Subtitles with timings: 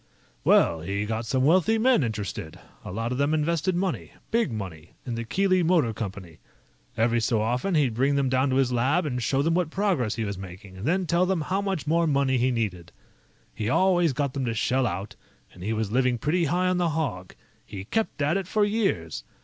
[0.43, 2.59] "Well, he got some wealthy men interested.
[2.83, 6.39] A lot of them invested money big money in the Keely Motor Company.
[6.97, 10.15] Every so often, he'd bring them down to his lab and show them what progress
[10.15, 12.91] he was making and then tell them how much more money he needed.
[13.53, 15.15] He always got them to shell out,
[15.53, 17.35] and he was living pretty high on the hog.
[17.63, 19.23] He kept at it for years.